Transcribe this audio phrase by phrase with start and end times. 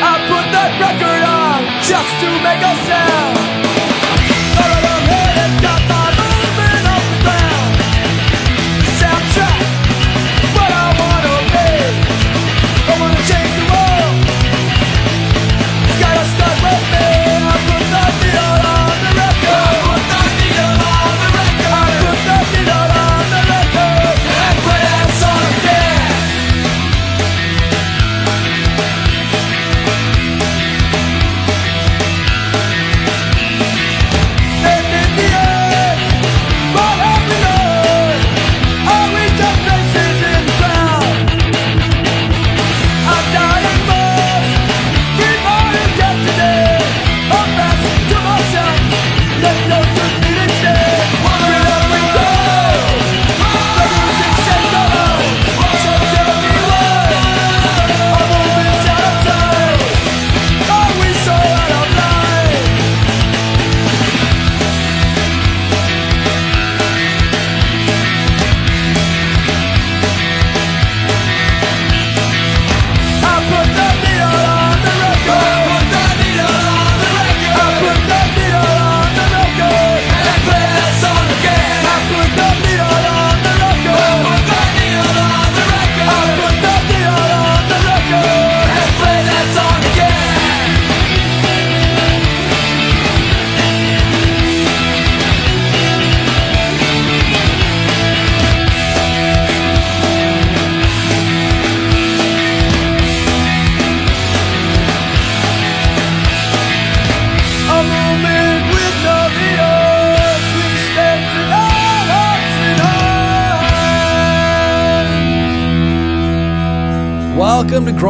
[0.00, 3.67] I put that record on just to make a sound.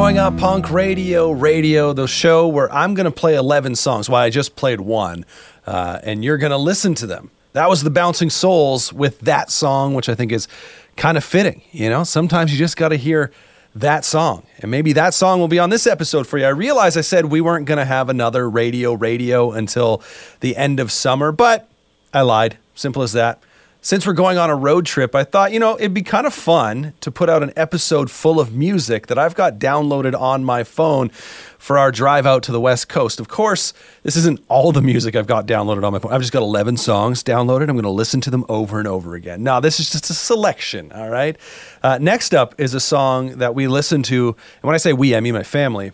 [0.08, 4.08] Growing Up Punk Radio, Radio, the show where I'm going to play 11 songs.
[4.08, 5.26] Well, I just played one,
[5.66, 7.30] uh, and you're going to listen to them.
[7.52, 10.48] That was the Bouncing Souls with that song, which I think is
[10.96, 11.60] kind of fitting.
[11.72, 13.32] You know, sometimes you just got to hear
[13.74, 16.46] that song, and maybe that song will be on this episode for you.
[16.46, 20.02] I realize I said we weren't going to have another radio, radio until
[20.40, 21.68] the end of summer, but
[22.14, 22.56] I lied.
[22.74, 23.42] Simple as that.
[23.80, 26.34] Since we're going on a road trip, I thought, you know, it'd be kind of
[26.34, 30.64] fun to put out an episode full of music that I've got downloaded on my
[30.64, 31.10] phone
[31.58, 33.20] for our drive out to the West Coast.
[33.20, 33.72] Of course,
[34.02, 36.12] this isn't all the music I've got downloaded on my phone.
[36.12, 37.68] I've just got 11 songs downloaded.
[37.68, 39.44] I'm going to listen to them over and over again.
[39.44, 41.36] Now, this is just a selection, all right?
[41.80, 44.28] Uh, next up is a song that we listen to.
[44.30, 45.92] And when I say we, I mean my family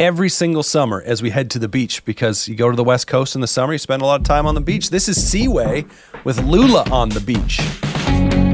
[0.00, 3.06] every single summer as we head to the beach because you go to the West
[3.06, 4.88] Coast in the summer, you spend a lot of time on the beach.
[4.88, 5.84] This is Seaway
[6.24, 8.49] with Lula on the beach.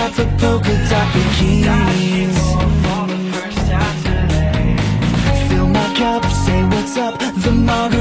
[0.00, 2.38] Out the polka dot bikinis.
[5.48, 7.14] Fill my cup, say what's up.
[7.44, 7.99] The margaritas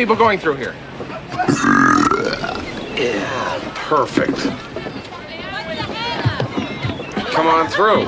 [0.00, 0.74] people going through here?
[2.96, 4.38] Yeah, perfect.
[7.34, 8.06] Come on through.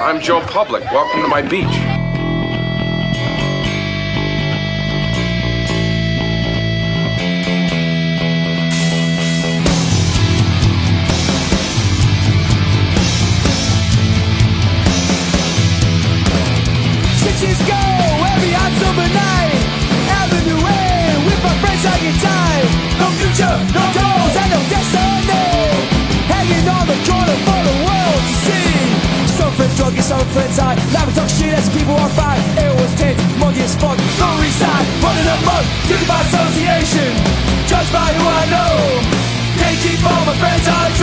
[0.00, 0.82] I'm Joe Public.
[0.84, 1.91] Welcome to my beach.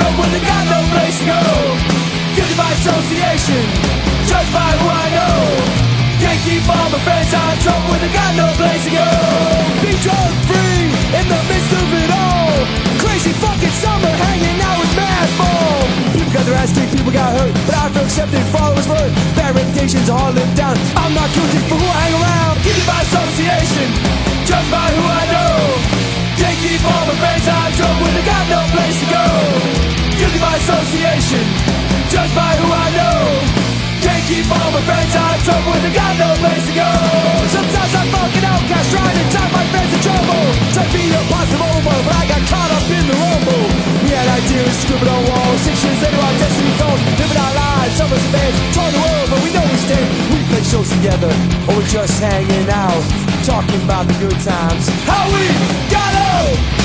[0.09, 1.41] Trouble when they got no place to go.
[2.35, 3.63] Guilty by association,
[4.25, 5.37] judged by who I know.
[6.19, 9.09] Can't keep all my friends out of trouble when they got no place to go.
[9.81, 10.83] Be drug free
[11.15, 12.53] in the midst of it all.
[12.99, 15.79] Crazy fucking summer hanging out with mad ball.
[16.13, 19.11] People got their ass kicked, people got hurt, but I feel accepted, followers word.
[19.37, 20.75] Bad reputations are all lived down.
[20.99, 22.55] I'm not guilty for who I hang around.
[22.65, 23.87] Guilty by association,
[24.47, 25.55] judged by who I know.
[26.39, 29.98] Can't keep all my friends out of trouble when they got no place to go.
[30.19, 31.47] Guilty by association,
[32.11, 33.19] judged by who I know.
[34.03, 36.91] Can't keep all my friends out of trouble when they got no place to go.
[37.55, 40.43] Sometimes I'm fucking outcast, trying to tie my friends in trouble.
[40.75, 43.63] Try to be a positive over, but I got caught up in the rumble.
[44.03, 45.59] We had ideas scribbled on walls.
[45.63, 46.99] Six years later, our destiny calls.
[47.15, 50.03] Living our lives, some of us fans, touring the world, but we know we stay.
[50.35, 51.31] We play shows together,
[51.71, 53.03] or we're just hanging out,
[53.47, 54.83] talking about the good times.
[55.07, 55.47] How we
[55.87, 56.78] got out.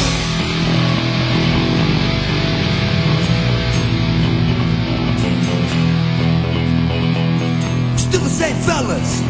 [8.34, 9.22] Same fellas,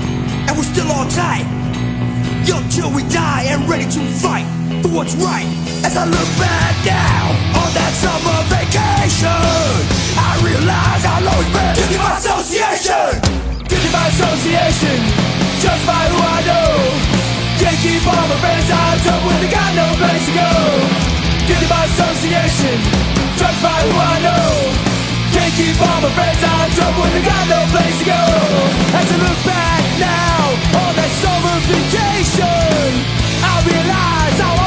[0.48, 1.44] and we're still all tight.
[2.48, 4.48] Young till we die and ready to fight
[4.80, 5.44] for what's right.
[5.84, 9.28] As I look back now on that summer vacation,
[10.16, 13.20] I realize I'll always be guilty by association.
[13.68, 14.96] Guilty by association,
[15.60, 16.72] judged by who I know.
[17.60, 20.52] Can't keep all my friends of trouble when they got no place to go.
[21.44, 22.80] Guilty by association,
[23.36, 24.93] judged by who I know.
[25.54, 28.22] Keep all my friends out of trouble when they got no place to go.
[28.98, 30.50] As I look back now
[30.82, 32.90] on that summer vacation,
[33.38, 34.63] I realize be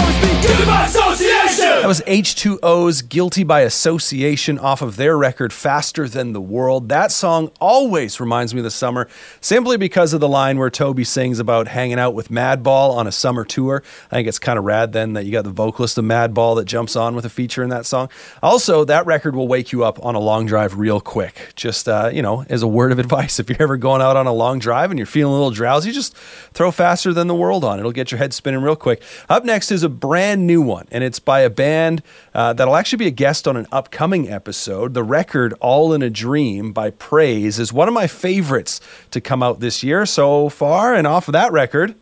[1.87, 6.89] That was H2O's Guilty by Association off of their record Faster Than the World.
[6.89, 9.07] That song always reminds me of the summer
[9.39, 13.11] simply because of the line where Toby sings about hanging out with Madball on a
[13.11, 13.83] summer tour.
[14.11, 16.65] I think it's kind of rad then that you got the vocalist of Madball that
[16.65, 18.09] jumps on with a feature in that song.
[18.43, 21.53] Also, that record will wake you up on a long drive real quick.
[21.55, 24.27] Just, uh, you know, as a word of advice, if you're ever going out on
[24.27, 26.17] a long drive and you're feeling a little drowsy, just
[26.53, 27.79] throw Faster Than the World on.
[27.79, 29.01] It'll get your head spinning real quick.
[29.29, 32.01] Up next is a brand new one, and it's by a band
[32.33, 34.93] uh, that'll actually be a guest on an upcoming episode.
[34.93, 38.79] The record All in a Dream by Praise is one of my favorites
[39.11, 40.93] to come out this year so far.
[40.93, 41.95] And off of that record,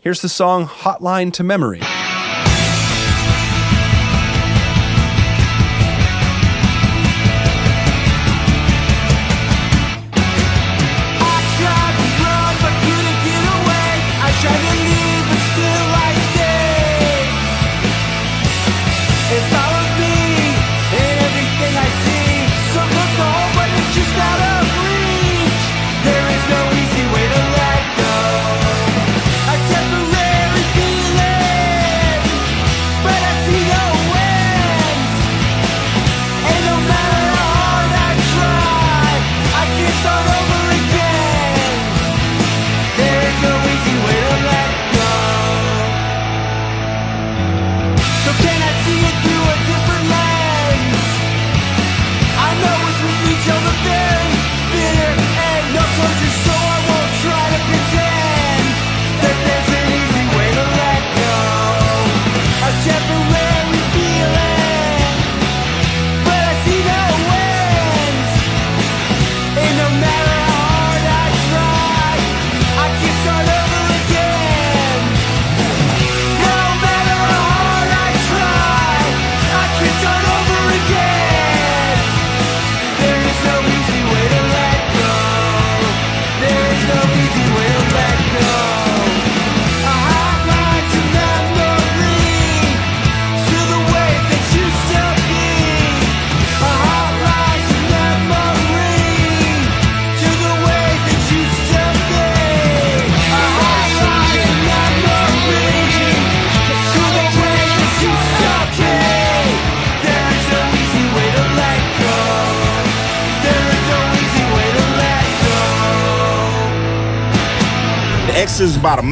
[0.00, 1.82] here's the song Hotline to Memory.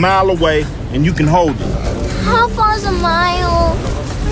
[0.03, 1.67] Mile away, and you can hold it.
[2.25, 3.77] How far's a mile?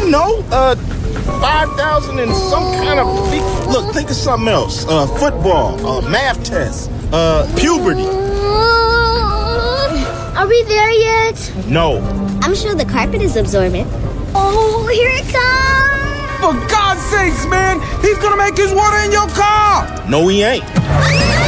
[0.00, 3.06] You know, uh, 5,000 and some kind of.
[3.30, 3.44] feet.
[3.70, 4.84] Look, think of something else.
[4.88, 8.02] Uh, football, uh, math test, uh, puberty.
[10.38, 11.38] Are we there yet?
[11.68, 12.00] No.
[12.42, 13.86] I'm sure the carpet is absorbent.
[14.34, 16.40] Oh, here it comes!
[16.42, 19.86] For God's sakes, man, he's gonna make his water in your car.
[20.08, 20.64] No, he ain't.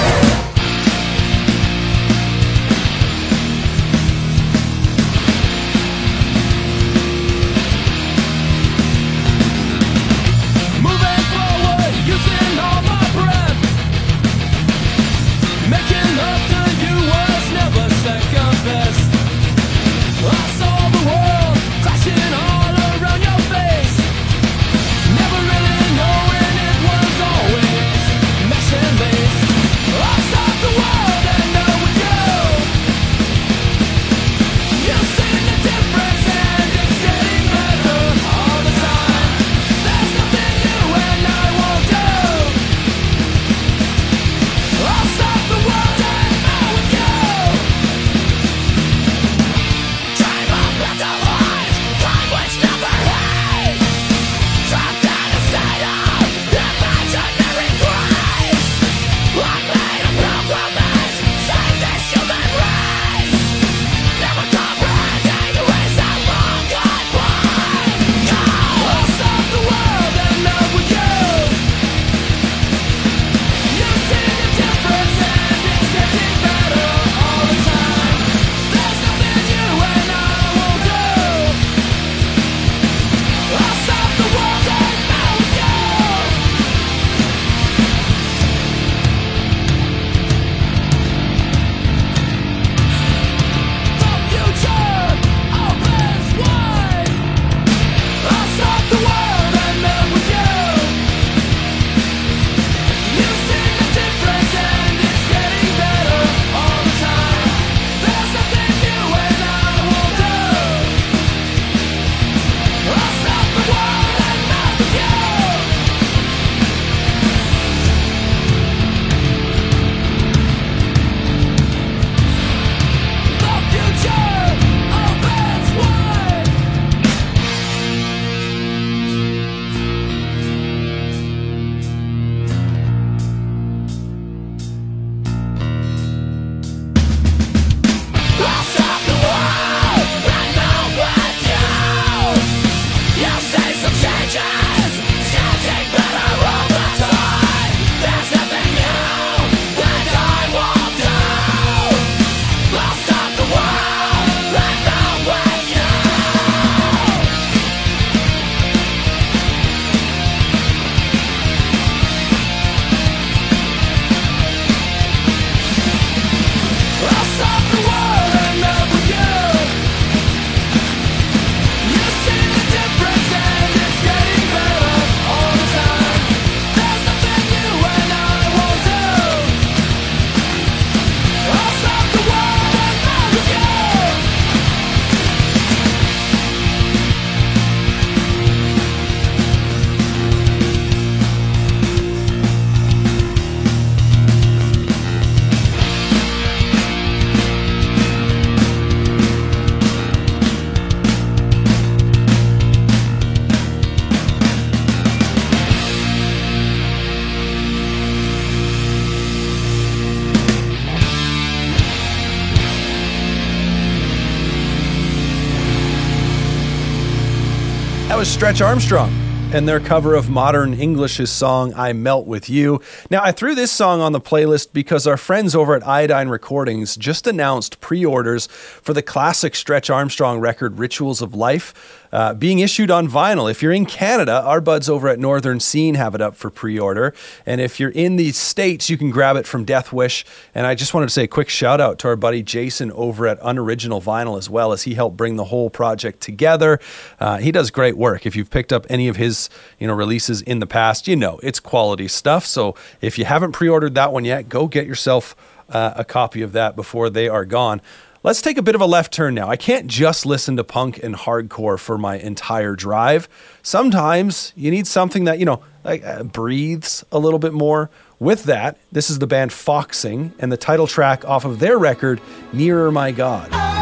[218.43, 219.13] Stretch Armstrong
[219.55, 222.81] and their cover of Modern English's song I Melt With You.
[223.09, 226.97] Now, I threw this song on the playlist because our friends over at Iodine Recordings
[226.97, 232.02] just announced pre orders for the classic Stretch Armstrong record Rituals of Life.
[232.13, 233.51] Uh, being issued on vinyl.
[233.51, 236.79] If you're in Canada, our buds over at Northern Scene have it up for pre
[236.79, 237.15] order.
[237.47, 240.27] And if you're in the States, you can grab it from Death Wish.
[240.55, 243.27] And I just wanted to say a quick shout out to our buddy Jason over
[243.27, 246.79] at Unoriginal Vinyl as well, as he helped bring the whole project together.
[247.19, 248.27] Uh, he does great work.
[248.27, 251.41] If you've picked up any of his you know releases in the past, you know
[251.43, 252.45] it's quality stuff.
[252.45, 255.35] So if you haven't pre ordered that one yet, go get yourself
[255.71, 257.81] uh, a copy of that before they are gone.
[258.25, 259.49] Let's take a bit of a left turn now.
[259.49, 263.29] I can't just listen to punk and hardcore for my entire drive.
[263.65, 267.91] Sometimes you need something that, you know, like uh, breathes a little bit more.
[268.21, 272.21] With that, this is the band Foxing and the title track off of their record,
[272.53, 273.82] Nearer My God.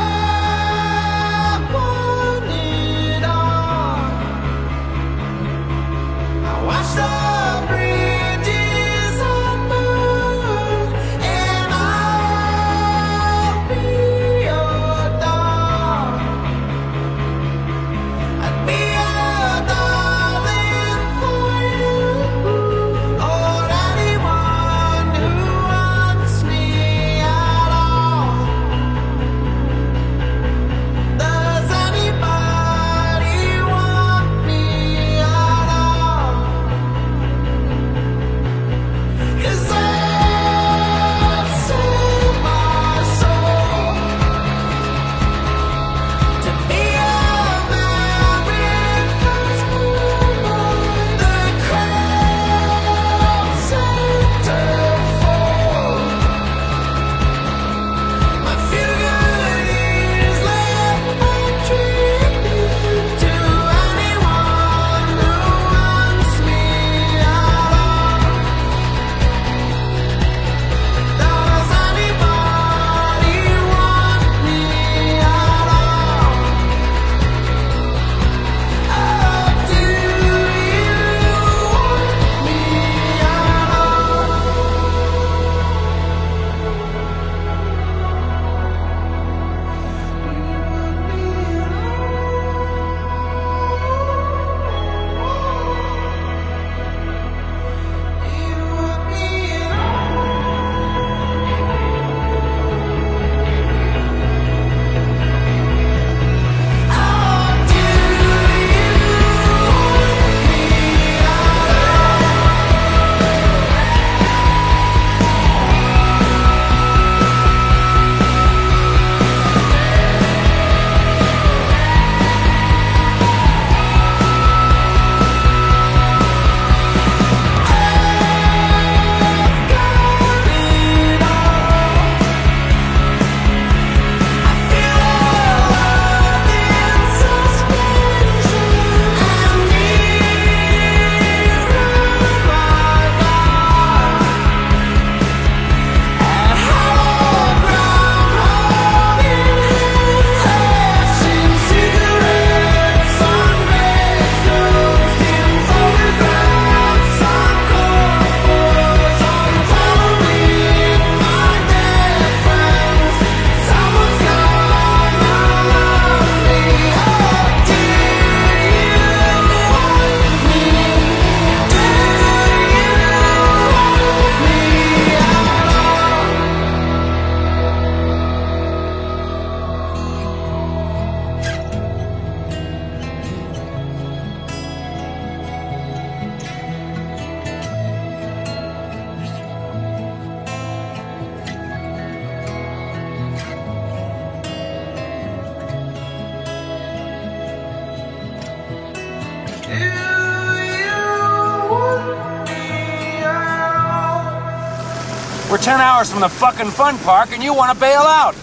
[206.09, 208.35] From the fucking fun park and you want to bail out.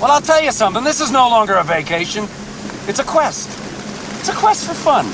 [0.00, 0.84] Well, I'll tell you something.
[0.84, 2.24] This is no longer a vacation.
[2.86, 3.48] It's a quest.
[4.18, 5.06] It's a quest for fun.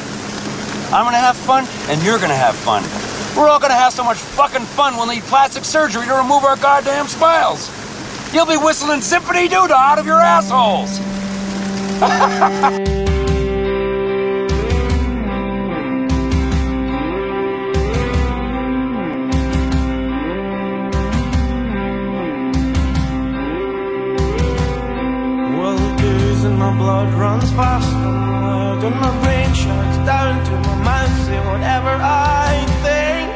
[0.93, 2.83] I'm gonna have fun and you're gonna have fun.
[3.37, 6.57] We're all gonna have so much fucking fun we'll need plastic surgery to remove our
[6.57, 7.71] goddamn smiles.
[8.35, 10.99] You'll be whistling Zippity Doo out of your assholes.
[26.85, 27.91] blood runs fast
[28.87, 31.15] and my brain shuts down to my mouth.
[31.27, 31.93] Say whatever
[32.45, 32.51] I
[32.85, 33.29] think,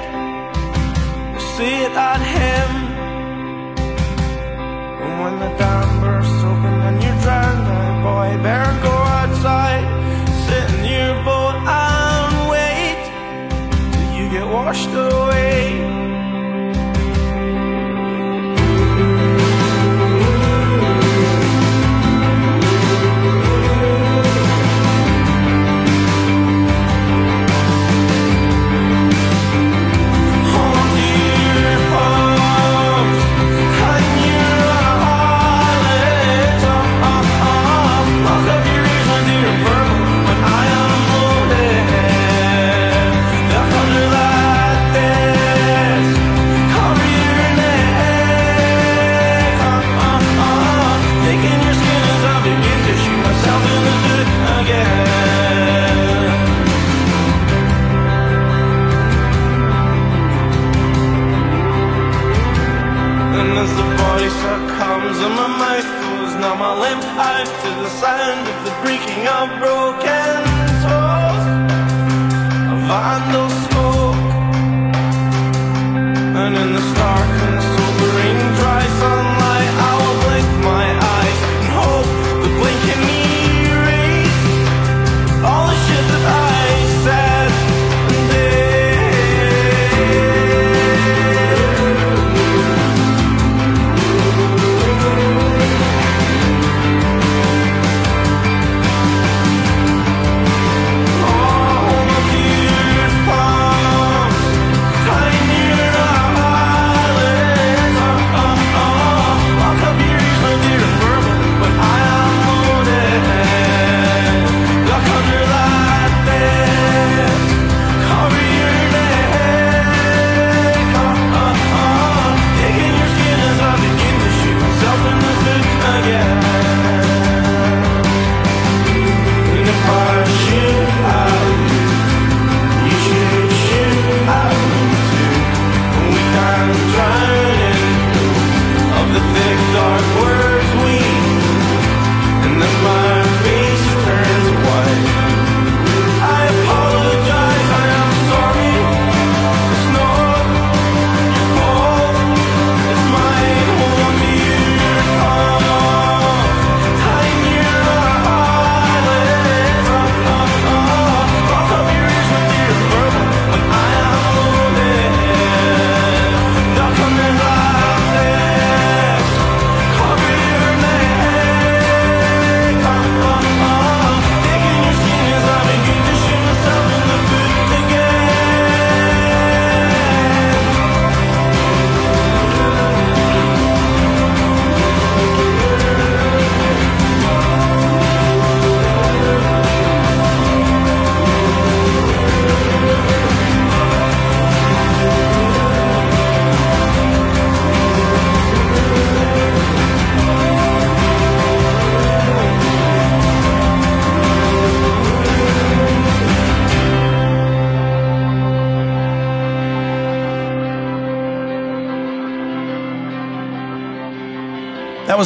[1.32, 2.70] you see it at him.
[5.02, 8.67] And when the dam bursts open and you're drowned, boy, better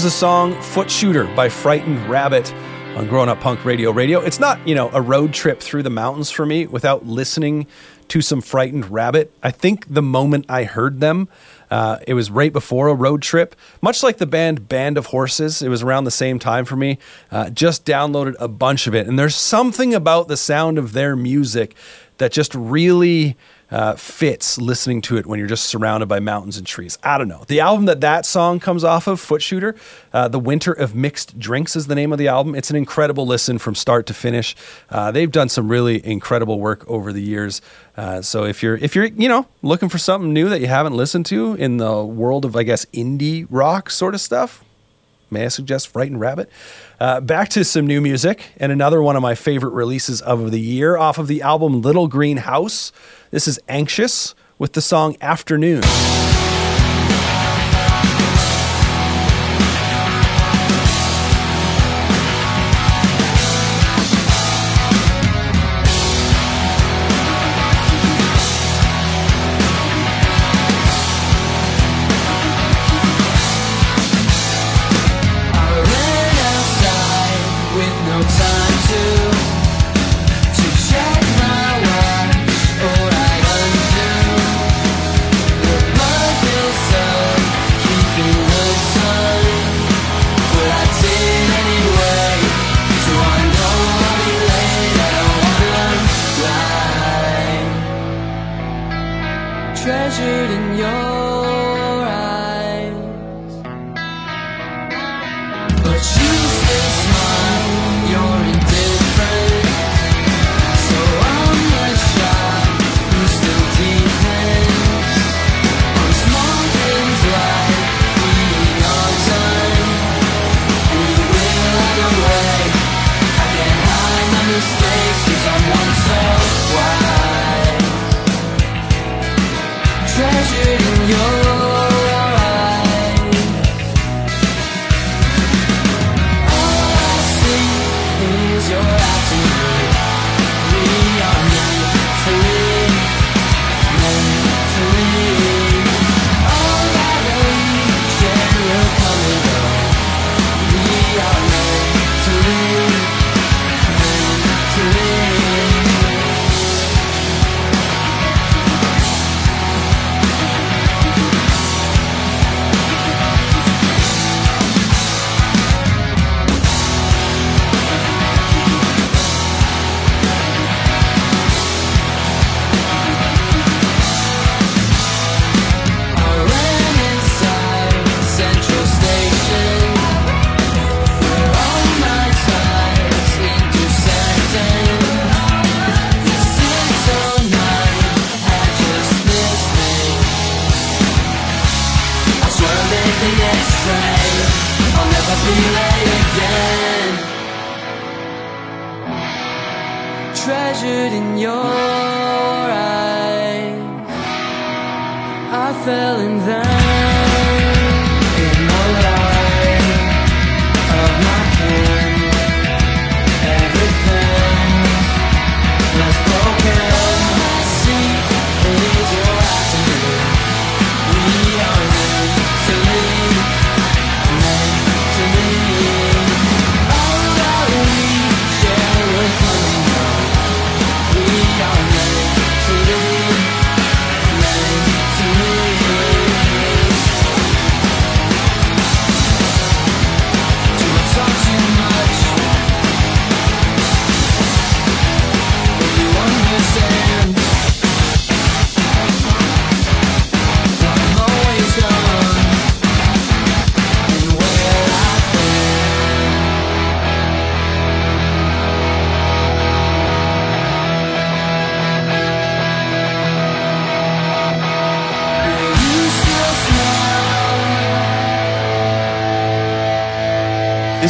[0.03, 2.53] was the song Foot Shooter by Frightened Rabbit
[2.97, 4.19] on Growing Up Punk Radio Radio.
[4.19, 7.69] It's not, you know, a road trip through the mountains for me without listening
[8.09, 9.33] to some Frightened Rabbit.
[9.45, 11.29] I think the moment I heard them,
[11.71, 15.63] uh, it was right before a road trip, much like the band Band of Horses.
[15.63, 16.99] It was around the same time for me.
[17.31, 19.07] Uh, just downloaded a bunch of it.
[19.07, 21.77] And there's something about the sound of their music
[22.19, 23.37] that just really
[23.73, 26.99] uh, fits listening to it when you're just surrounded by mountains and trees.
[27.03, 27.43] I don't know.
[27.49, 29.75] The album that that song comes off of, Foot Shooter,
[30.13, 32.55] uh, The Winter of Mixed Drinks is the name of the album.
[32.55, 34.55] It's an incredible listen from start to finish.
[34.91, 37.63] Uh, they've done some really incredible work over the years.
[37.97, 40.95] Uh, so if you're if you're you know looking for something new that you haven't
[40.95, 44.65] listened to in the world of I guess indie rock sort of stuff,
[45.31, 46.51] may I suggest Frightened Rabbit?
[47.01, 50.61] Uh, back to some new music and another one of my favorite releases of the
[50.61, 52.93] year off of the album Little Green House.
[53.33, 55.81] This is Anxious with the song Afternoon.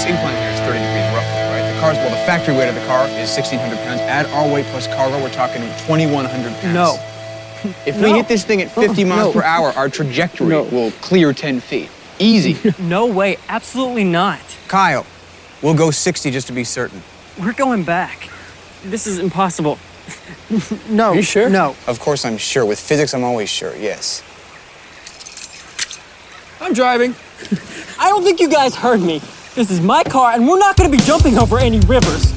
[0.03, 1.73] This incline here is 30 degrees roughly, right?
[1.73, 4.01] The car's, well, the factory weight of the car is 1,600 pounds.
[4.01, 6.75] Add our weight plus cargo, we're talking 2,100 pounds.
[6.75, 6.99] No.
[7.87, 8.11] If no.
[8.11, 9.41] we hit this thing at 50 miles no.
[9.41, 10.65] per hour, our trajectory no.
[10.65, 11.89] will clear 10 feet.
[12.19, 12.59] Easy.
[12.81, 13.37] no way.
[13.49, 14.41] Absolutely not.
[14.67, 15.07] Kyle,
[15.63, 17.01] we'll go 60 just to be certain.
[17.41, 18.29] We're going back.
[18.83, 19.79] This is impossible.
[20.89, 21.11] no.
[21.11, 21.49] Are you sure?
[21.49, 21.77] No.
[21.87, 22.67] Of course I'm sure.
[22.67, 24.25] With physics, I'm always sure, yes.
[26.61, 27.15] I'm driving.
[28.01, 29.23] I don't think you guys heard me.
[29.55, 32.33] This is my car, and we're not gonna be jumping over any rivers.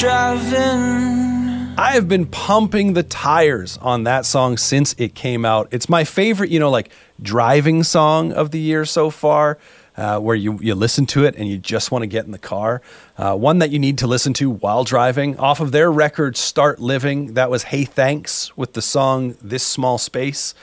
[0.00, 1.74] Driving.
[1.76, 5.68] I have been pumping the tires on that song since it came out.
[5.72, 9.58] It's my favorite, you know, like driving song of the year so far,
[9.98, 12.38] uh, where you, you listen to it and you just want to get in the
[12.38, 12.80] car.
[13.18, 15.36] Uh, one that you need to listen to while driving.
[15.36, 19.98] Off of their record, Start Living, that was Hey Thanks with the song This Small
[19.98, 20.54] Space.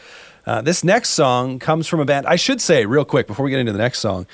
[0.47, 2.26] Uh, this next song comes from a band.
[2.26, 4.26] I should say, real quick, before we get into the next song,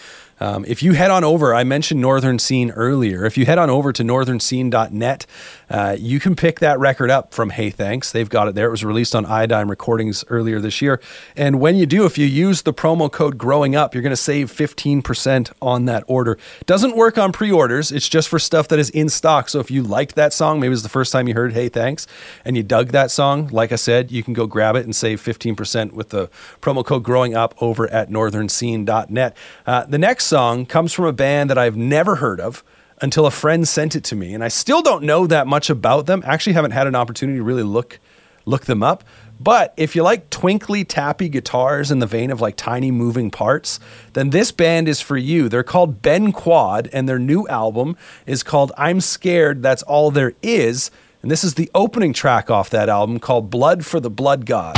[0.43, 3.23] um, if you head on over, I mentioned Northern Scene earlier.
[3.23, 5.25] If you head on over to northernscene.net,
[5.73, 8.11] uh, you can pick that record up from Hey Thanks.
[8.11, 8.67] They've got it there.
[8.67, 11.01] It was released on Iodine Recordings earlier this year.
[11.35, 14.15] And when you do, if you use the promo code Growing Up, you're going to
[14.15, 16.37] save 15% on that order.
[16.67, 19.49] Doesn't work on pre orders, it's just for stuff that is in stock.
[19.49, 21.69] So if you liked that song, maybe it was the first time you heard Hey
[21.69, 22.05] Thanks,
[22.45, 25.19] and you dug that song, like I said, you can go grab it and save
[25.23, 26.29] 15% with the
[26.61, 29.35] promo code Growing Up over at northernscene.net.
[29.65, 32.63] Uh, the next song comes from a band that I've never heard of
[33.03, 36.05] until a friend sent it to me, and I still don't know that much about
[36.05, 36.23] them.
[36.25, 37.99] Actually, haven't had an opportunity to really look
[38.45, 39.03] look them up.
[39.39, 43.77] But if you like twinkly, tappy guitars in the vein of like tiny moving parts,
[44.13, 45.49] then this band is for you.
[45.49, 50.33] They're called Ben Quad, and their new album is called I'm Scared, That's All There
[50.41, 50.89] Is.
[51.21, 54.77] And this is the opening track off that album called Blood for the Blood God.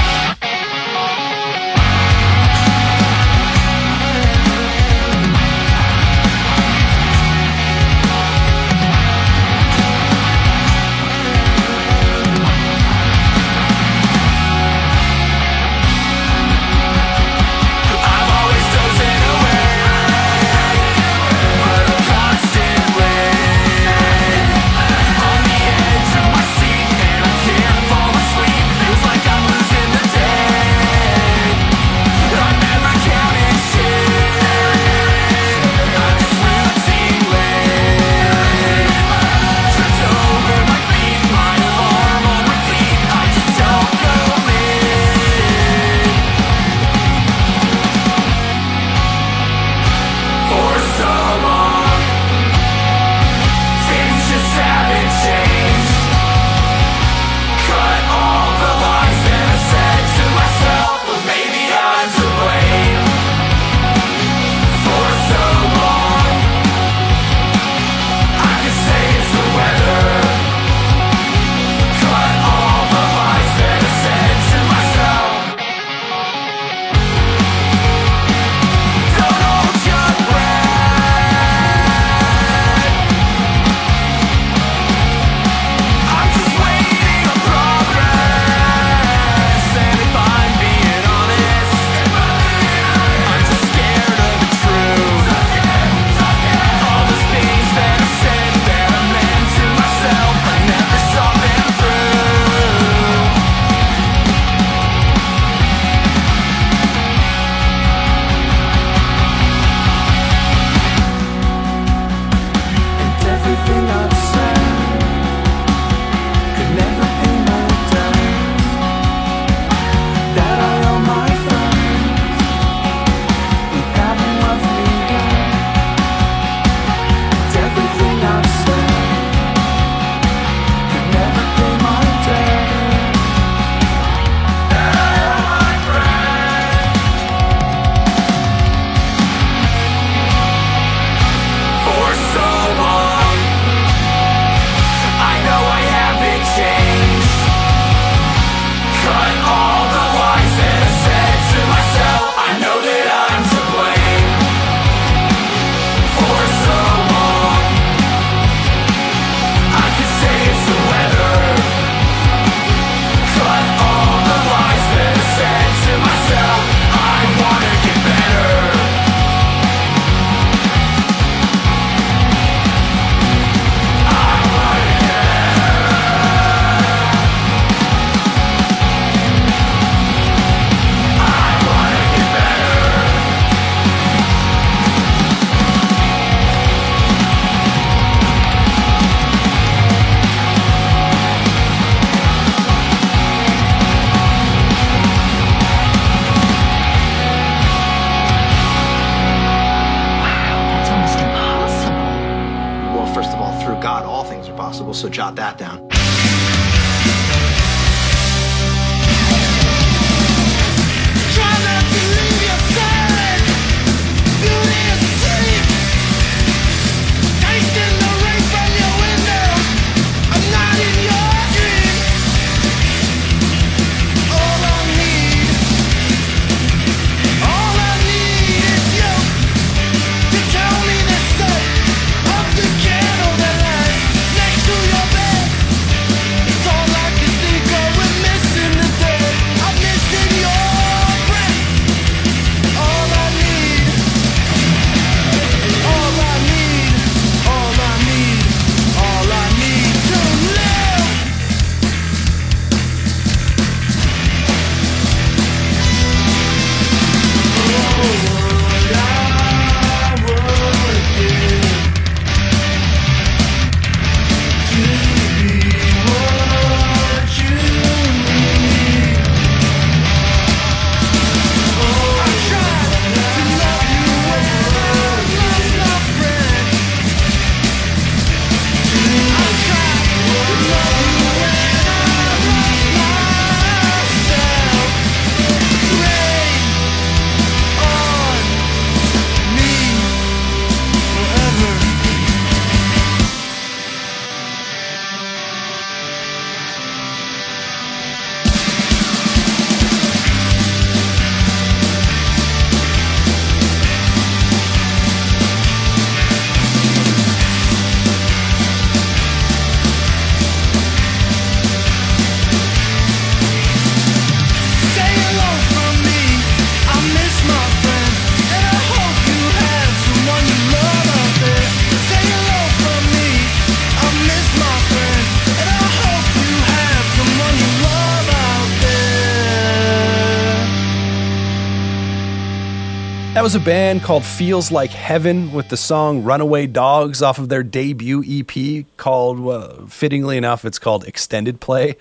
[333.44, 337.63] Was a band called Feels Like Heaven with the song Runaway Dogs off of their
[337.63, 341.98] debut EP called, fittingly enough, it's called Extended Play.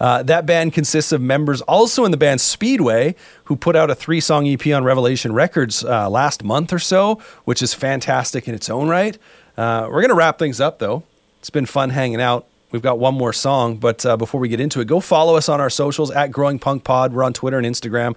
[0.00, 3.14] Uh, that band consists of members also in the band Speedway,
[3.44, 7.20] who put out a three song EP on Revelation Records uh, last month or so,
[7.44, 9.18] which is fantastic in its own right.
[9.58, 11.02] Uh, we're going to wrap things up though.
[11.40, 12.46] It's been fun hanging out.
[12.70, 15.48] We've got one more song, but uh, before we get into it, go follow us
[15.48, 17.12] on our socials at Growing Punk Pod.
[17.12, 18.14] We're on Twitter and Instagram.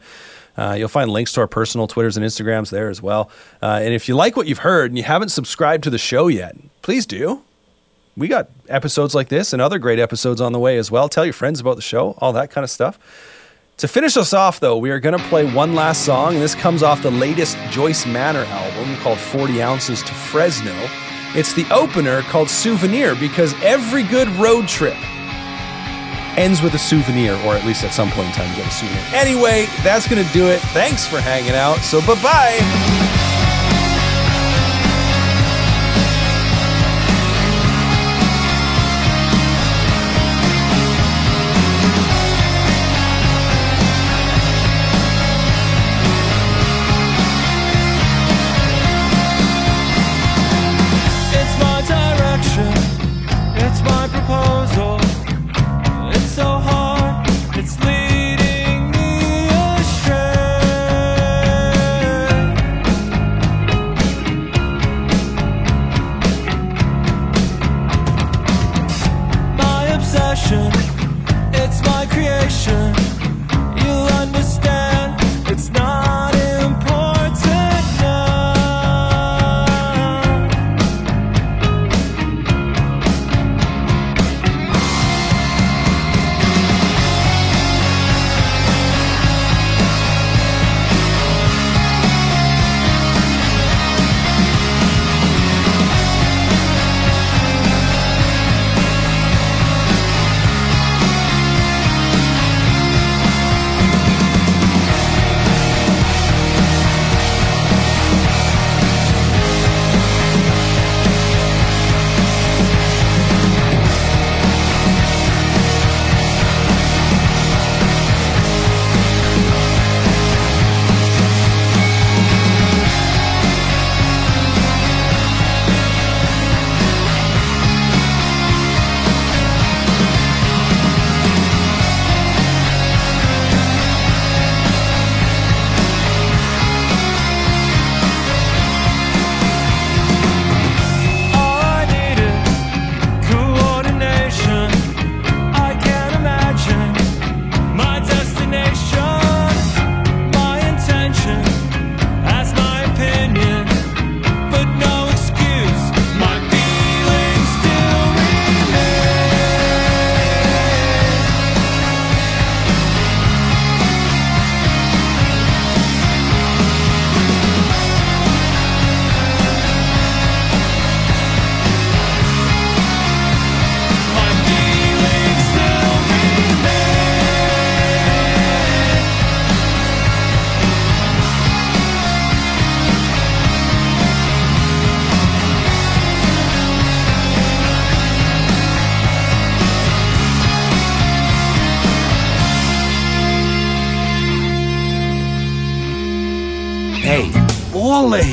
[0.58, 3.30] Uh, you'll find links to our personal Twitters and Instagrams there as well.
[3.62, 6.28] Uh, and if you like what you've heard and you haven't subscribed to the show
[6.28, 7.44] yet, please do.
[8.18, 11.08] We got episodes like this and other great episodes on the way as well.
[11.08, 13.00] Tell your friends about the show, all that kind of stuff.
[13.78, 16.54] To finish us off, though, we are going to play one last song, and this
[16.54, 20.76] comes off the latest Joyce Manor album called 40 Ounces to Fresno.
[21.34, 24.98] It's the opener called Souvenir because every good road trip
[26.38, 28.72] ends with a souvenir, or at least at some point in time, you get a
[28.72, 29.04] souvenir.
[29.14, 30.60] Anyway, that's going to do it.
[30.74, 31.80] Thanks for hanging out.
[31.80, 33.28] So, bye bye.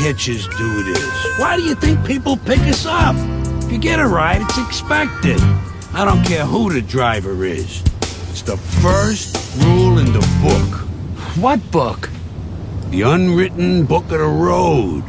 [0.09, 1.39] Hitches do this.
[1.39, 3.15] Why do you think people pick us up?
[3.65, 5.39] If you get a ride, it's expected.
[5.93, 7.83] I don't care who the driver is.
[8.31, 10.81] It's the first rule in the book.
[11.37, 12.09] What book?
[12.89, 15.05] The unwritten book of the road.